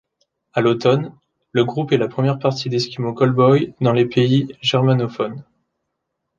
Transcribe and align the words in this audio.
À 0.53 0.61
l'automne, 0.61 1.13
le 1.51 1.63
groupe 1.63 1.91
est 1.91 1.97
la 1.99 2.07
première 2.07 2.39
partie 2.39 2.69
d'Eskimo 2.71 3.13
Callboy 3.13 3.75
dans 3.81 3.91
les 3.93 4.07
pays 4.07 4.47
germanophones. 4.59 5.43